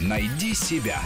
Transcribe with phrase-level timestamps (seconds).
[0.00, 1.00] Найди себя.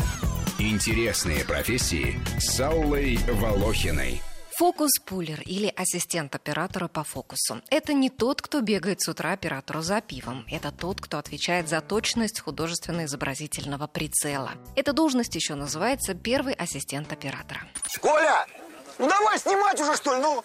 [0.59, 4.23] Интересные профессии с Аллой Волохиной.
[4.57, 7.61] Фокус-пулер или ассистент оператора по фокусу.
[7.71, 10.47] Это не тот, кто бегает с утра оператору за пивом.
[10.49, 14.53] Это тот, кто отвечает за точность художественно-изобразительного прицела.
[14.77, 17.63] Эта должность еще называется первый ассистент оператора.
[18.01, 18.47] Коля,
[18.99, 20.45] ну давай снимать уже, что ли, ну!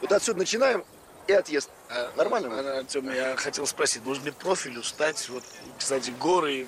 [0.00, 0.84] Вот отсюда начинаем
[1.30, 1.70] и отъезд.
[1.88, 2.78] А, Нормально?
[2.78, 5.28] Артем, я хотел спросить, можно ли профилю стать?
[5.28, 5.44] Вот,
[5.78, 6.66] кстати, горы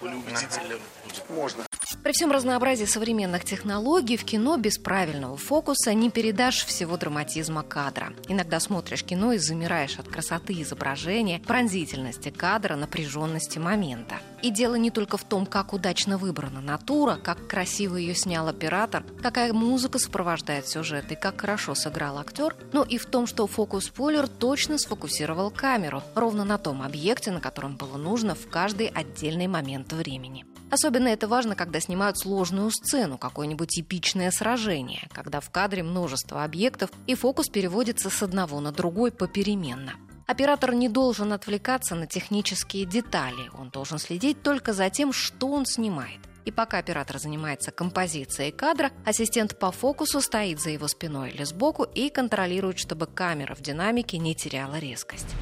[0.00, 1.30] более убедительно будет.
[1.30, 1.64] Можно.
[2.04, 8.12] При всем разнообразии современных технологий в кино без правильного фокуса не передашь всего драматизма кадра.
[8.28, 14.16] Иногда смотришь кино и замираешь от красоты изображения, пронзительности кадра, напряженности момента.
[14.42, 19.02] И дело не только в том, как удачно выбрана натура, как красиво ее снял оператор,
[19.22, 24.28] какая музыка сопровождает сюжет и как хорошо сыграл актер, но и в том, что фокус-пулер
[24.28, 29.94] точно сфокусировал камеру ровно на том объекте, на котором было нужно в каждый отдельный момент
[29.94, 30.44] времени.
[30.74, 36.90] Особенно это важно, когда снимают сложную сцену, какое-нибудь эпичное сражение, когда в кадре множество объектов
[37.06, 39.92] и фокус переводится с одного на другой попеременно.
[40.26, 45.64] Оператор не должен отвлекаться на технические детали, он должен следить только за тем, что он
[45.64, 46.18] снимает.
[46.44, 51.84] И пока оператор занимается композицией кадра, ассистент по фокусу стоит за его спиной или сбоку
[51.84, 55.36] и контролирует, чтобы камера в динамике не теряла резкость.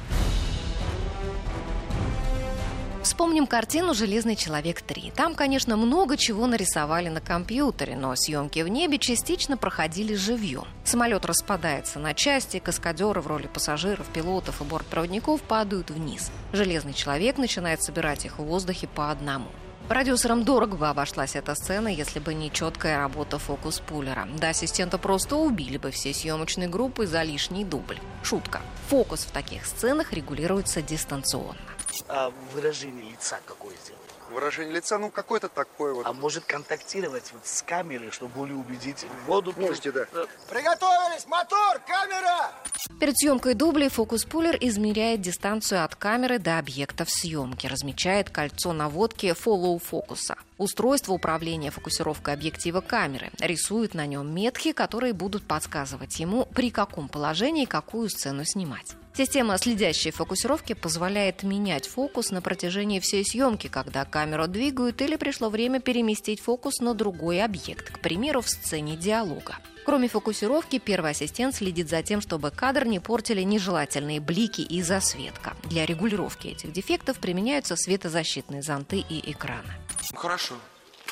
[3.13, 5.13] Вспомним картину «Железный человек 3».
[5.15, 10.65] Там, конечно, много чего нарисовали на компьютере, но съемки в небе частично проходили живьем.
[10.83, 16.31] Самолет распадается на части, каскадеры в роли пассажиров, пилотов и бортпроводников падают вниз.
[16.53, 19.45] Железный человек начинает собирать их в воздухе по одному.
[19.87, 24.27] Продюсерам дорого бы обошлась эта сцена, если бы не четкая работа фокус-пулера.
[24.39, 27.99] Да, ассистента просто убили бы все съемочные группы за лишний дубль.
[28.23, 28.61] Шутка.
[28.87, 31.72] Фокус в таких сценах регулируется дистанционно.
[32.07, 34.01] А выражение лица какое сделать?
[34.29, 36.05] Выражение лица, ну, какое-то такое вот.
[36.07, 39.53] А может контактировать вот с камерой, чтобы более убедить воду?
[39.57, 40.05] Можете, да.
[40.49, 41.25] Приготовились!
[41.27, 41.79] Мотор!
[41.85, 42.51] Камера!
[42.99, 49.79] Перед съемкой дублей фокус-пулер измеряет дистанцию от камеры до объектов съемки, размечает кольцо наводки follow
[49.79, 50.35] фокуса.
[50.57, 57.07] Устройство управления фокусировкой объектива камеры рисует на нем метки, которые будут подсказывать ему, при каком
[57.07, 58.95] положении какую сцену снимать.
[59.15, 65.49] Система следящей фокусировки позволяет менять фокус на протяжении всей съемки, когда камеру двигают или пришло
[65.49, 69.57] время переместить фокус на другой объект, к примеру, в сцене диалога.
[69.85, 75.55] Кроме фокусировки, первый ассистент следит за тем, чтобы кадр не портили нежелательные блики и засветка.
[75.63, 79.73] Для регулировки этих дефектов применяются светозащитные зонты и экраны.
[80.15, 80.55] Хорошо.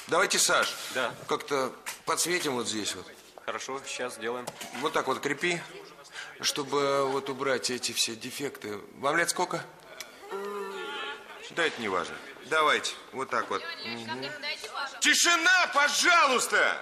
[0.07, 1.13] Давайте, Саш, Да.
[1.27, 1.71] как-то
[2.05, 3.05] подсветим вот здесь вот.
[3.45, 4.45] Хорошо, сейчас сделаем.
[4.79, 5.61] Вот так вот крепи,
[6.39, 8.79] чтобы вот убрать эти все дефекты.
[8.99, 9.63] Вам лет сколько?
[11.55, 12.15] Да, это не важно.
[12.49, 13.61] Давайте, вот так вот.
[13.85, 14.25] Мгм.
[15.01, 16.77] Тишина, пожалуйста!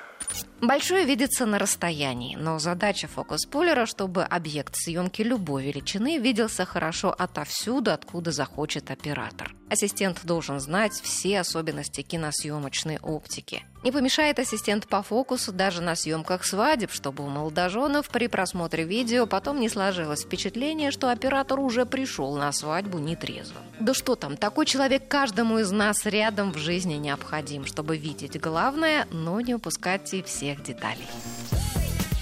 [0.62, 7.92] Большое видится на расстоянии, но задача фокус-пулера, чтобы объект съемки любой величины виделся хорошо отовсюду,
[7.92, 9.54] откуда захочет оператор.
[9.70, 13.64] Ассистент должен знать все особенности киносъемочной оптики.
[13.84, 19.26] Не помешает ассистент по фокусу даже на съемках свадеб, чтобы у молодоженов при просмотре видео
[19.26, 23.64] потом не сложилось впечатление, что оператор уже пришел на свадьбу нетрезвым.
[23.80, 29.08] Да что там, такой человек каждому из нас рядом в жизни необходим, чтобы видеть главное,
[29.12, 31.08] но не упускать и всех деталей.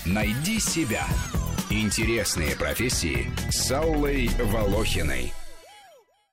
[0.06, 1.06] Найди себя.
[1.70, 5.34] Интересные профессии с Аллой Волохиной.